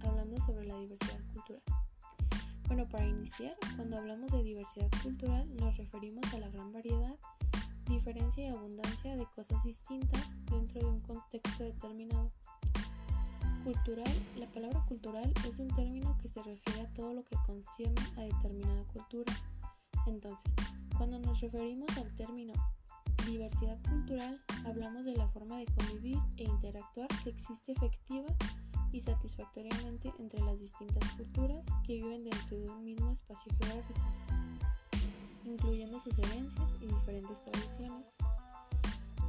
[0.00, 1.62] hablando sobre la diversidad cultural.
[2.66, 7.14] Bueno, para iniciar, cuando hablamos de diversidad cultural nos referimos a la gran variedad,
[7.86, 12.30] diferencia y abundancia de cosas distintas dentro de un contexto determinado.
[13.64, 18.00] Cultural, la palabra cultural es un término que se refiere a todo lo que concierne
[18.16, 19.32] a determinada cultura.
[20.06, 20.52] Entonces,
[20.96, 22.54] cuando nos referimos al término
[23.26, 28.26] diversidad cultural, hablamos de la forma de convivir e interactuar que existe efectiva
[28.92, 34.00] y satisfactoriamente entre las distintas culturas que viven dentro de un mismo espacio geográfico,
[35.44, 38.06] incluyendo sus herencias y diferentes tradiciones.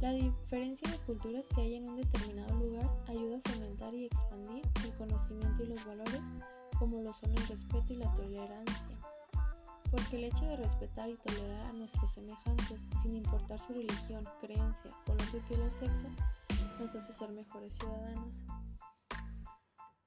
[0.00, 4.68] La diferencia de culturas que hay en un determinado lugar ayuda a fomentar y expandir
[4.84, 6.20] el conocimiento y los valores
[6.78, 8.96] como lo son el respeto y la tolerancia.
[9.92, 14.90] Porque el hecho de respetar y tolerar a nuestros semejantes, sin importar su religión, creencia,
[15.06, 16.08] color de piel o sexo,
[16.80, 18.34] nos hace ser mejores ciudadanos.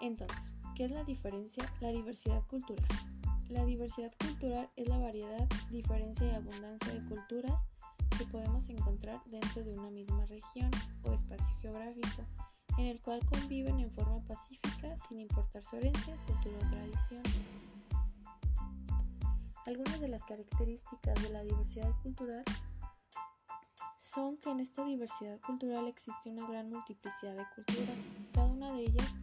[0.00, 0.38] Entonces,
[0.74, 1.62] ¿qué es la diferencia?
[1.80, 2.88] La diversidad cultural.
[3.48, 7.52] La diversidad cultural es la variedad, diferencia y abundancia de culturas
[8.16, 10.70] que podemos encontrar dentro de una misma región
[11.02, 12.24] o espacio geográfico,
[12.78, 17.22] en el cual conviven en forma pacífica sin importar su herencia, cultura o tradición.
[19.66, 22.44] Algunas de las características de la diversidad cultural
[24.00, 27.96] son que en esta diversidad cultural existe una gran multiplicidad de culturas,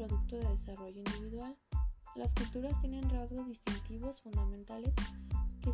[0.08, 1.56] producto de desarrollo individual.
[2.16, 4.94] Las culturas tienen rasgos distintivos fundamentales
[5.62, 5.74] que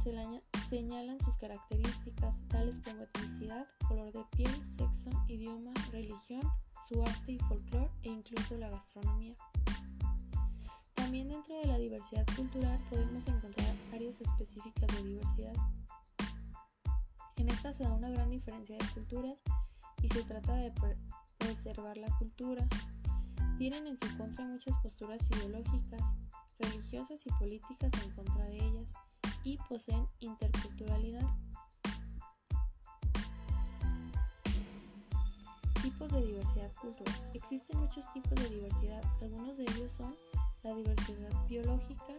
[0.70, 6.42] señalan sus características, tales como etnicidad, color de piel, sexo, idioma, religión,
[6.88, 9.36] su arte y folclore e incluso la gastronomía.
[10.96, 15.54] También dentro de la diversidad cultural podemos encontrar áreas específicas de diversidad.
[17.36, 19.38] En esta se da una gran diferencia de culturas
[20.02, 20.74] y se trata de
[21.38, 22.68] preservar la cultura.
[23.58, 26.02] Tienen en su contra muchas posturas ideológicas,
[26.60, 28.88] religiosas y políticas en contra de ellas
[29.44, 31.28] y poseen interculturalidad.
[35.82, 37.16] Tipos de diversidad cultural.
[37.34, 39.04] Existen muchos tipos de diversidad.
[39.22, 40.16] Algunos de ellos son
[40.64, 42.14] la diversidad biológica,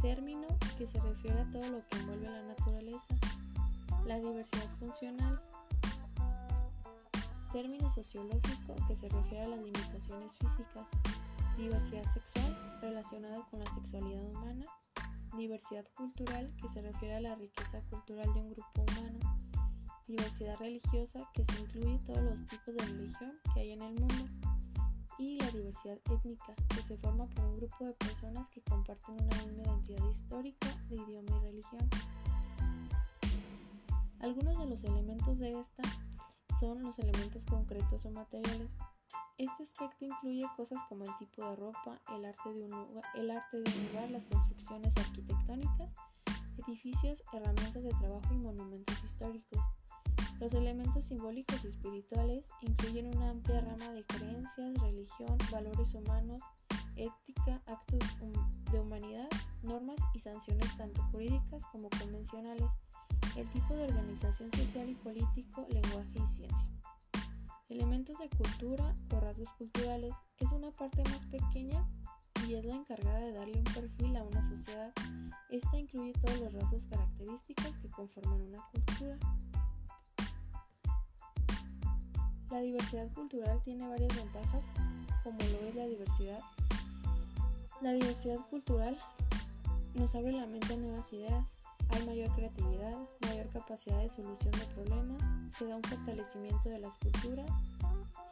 [0.00, 0.46] término
[0.78, 3.14] que se refiere a todo lo que envuelve la naturaleza,
[4.06, 5.35] la diversidad funcional,
[7.56, 10.86] término sociológico que se refiere a las limitaciones físicas,
[11.56, 14.66] diversidad sexual relacionada con la sexualidad humana,
[15.38, 19.38] diversidad cultural que se refiere a la riqueza cultural de un grupo humano,
[20.06, 24.26] diversidad religiosa que se incluye todos los tipos de religión que hay en el mundo,
[25.18, 29.44] y la diversidad étnica que se forma por un grupo de personas que comparten una
[29.46, 31.88] misma identidad histórica, de idioma y religión.
[34.20, 36.05] Algunos de los elementos de esta
[36.58, 38.70] son los elementos concretos o materiales.
[39.38, 43.30] Este aspecto incluye cosas como el tipo de ropa, el arte de un lugar, el
[43.30, 45.90] arte de las construcciones arquitectónicas,
[46.66, 49.60] edificios, herramientas de trabajo y monumentos históricos.
[50.40, 56.42] Los elementos simbólicos y espirituales incluyen una amplia rama de creencias, religión, valores humanos,
[56.96, 58.00] ética, actos
[58.72, 59.28] de humanidad,
[59.62, 62.66] normas y sanciones tanto jurídicas como convencionales
[63.36, 66.66] el tipo de organización social y político, lenguaje y ciencia.
[67.68, 71.86] Elementos de cultura o rasgos culturales es una parte más pequeña
[72.46, 74.92] y es la encargada de darle un perfil a una sociedad.
[75.50, 79.18] Esta incluye todos los rasgos característicos que conforman una cultura.
[82.50, 84.64] La diversidad cultural tiene varias ventajas,
[85.24, 86.40] como lo es la diversidad.
[87.82, 88.96] La diversidad cultural
[89.94, 91.55] nos abre la mente a nuevas ideas,
[91.90, 95.22] hay mayor creatividad, mayor capacidad de solución de problemas,
[95.56, 97.50] se da un fortalecimiento de las culturas,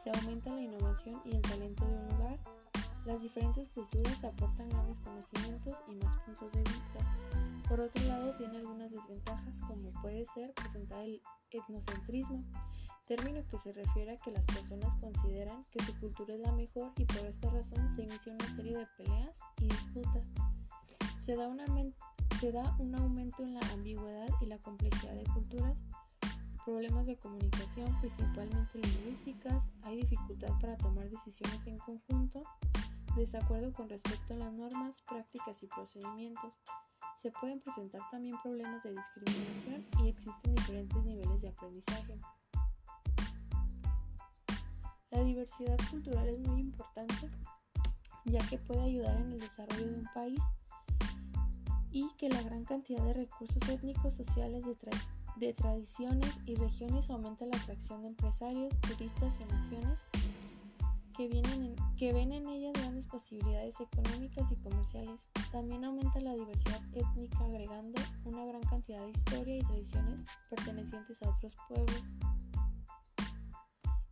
[0.01, 2.39] se aumenta la innovación y el talento de un lugar.
[3.05, 6.99] Las diferentes culturas aportan grandes conocimientos y más puntos de vista.
[7.69, 11.21] Por otro lado, tiene algunas desventajas como puede ser presentar el
[11.51, 12.43] etnocentrismo,
[13.07, 16.91] término que se refiere a que las personas consideran que su cultura es la mejor
[16.97, 20.25] y por esta razón se inicia una serie de peleas y disputas.
[21.19, 21.65] Se da una
[22.39, 25.81] se da un aumento en la ambigüedad y la complejidad de culturas,
[26.65, 32.43] problemas de comunicación, principalmente lingüísticas, hay dificultad para tomar decisiones en conjunto,
[33.15, 36.53] desacuerdo con respecto a las normas, prácticas y procedimientos.
[37.15, 42.19] Se pueden presentar también problemas de discriminación y existen diferentes niveles de aprendizaje.
[45.11, 47.29] La diversidad cultural es muy importante
[48.25, 50.39] ya que puede ayudar en el desarrollo de un país
[51.95, 54.65] y que la gran cantidad de recursos étnicos, sociales,
[55.37, 60.01] de, tradiciones y regiones aumenta la atracción de empresarios, turistas y naciones
[61.15, 65.21] que, vienen que ven en ellas grandes posibilidades económicas y comerciales.
[65.53, 70.19] También aumenta la diversidad étnica agregando una gran cantidad de historia y tradiciones
[70.49, 72.03] pertenecientes a otros pueblos.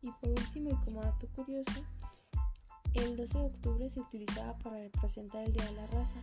[0.01, 1.83] Y por último, y como dato curioso,
[2.93, 6.21] el 12 de octubre se utilizaba para representar el Día de la Raza.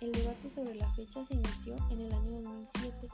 [0.00, 3.08] El debate sobre la fecha se inició en el año 2007,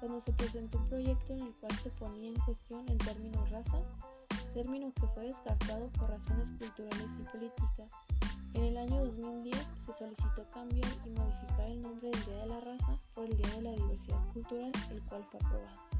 [0.00, 3.82] cuando se presentó un proyecto en el cual se ponía en cuestión el término raza,
[4.54, 7.90] término que fue descartado por razones culturales y políticas.
[8.54, 12.60] En el año 2010 se solicitó cambiar y modificar el nombre del Día de la
[12.60, 15.92] Raza por el Día de la Diversidad Cultural, el cual fue aprobado.